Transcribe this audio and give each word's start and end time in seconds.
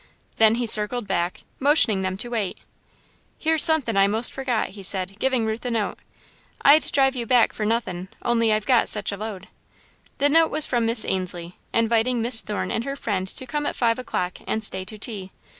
Then 0.37 0.55
he 0.55 0.65
circled 0.65 1.05
back, 1.05 1.43
motioning 1.59 2.01
them 2.01 2.17
to 2.17 2.29
wait. 2.29 2.57
"Here's 3.37 3.61
sunthin' 3.63 3.95
I 3.97 4.07
most 4.07 4.33
forgot," 4.33 4.69
he 4.69 4.81
said, 4.81 5.19
giving 5.19 5.45
Ruth 5.45 5.63
a 5.63 5.69
note. 5.69 5.99
"I'd 6.63 6.91
drive 6.91 7.15
you 7.15 7.27
back 7.27 7.53
fer 7.53 7.65
nothin', 7.65 8.07
only 8.23 8.51
I've 8.51 8.65
got 8.65 8.89
sech 8.89 9.11
a 9.11 9.15
load." 9.15 9.47
The 10.17 10.27
note 10.27 10.49
was 10.49 10.65
from 10.65 10.87
Miss 10.87 11.05
Ainslie, 11.05 11.55
inviting 11.71 12.19
Miss 12.19 12.41
Thorne 12.41 12.71
and 12.71 12.83
her 12.83 12.95
friend 12.95 13.27
to 13.27 13.45
come 13.45 13.67
at 13.67 13.75
five 13.75 13.99
o'clock 13.99 14.39
and 14.47 14.63
stay 14.63 14.85
to 14.85 14.97
tea. 14.97 15.31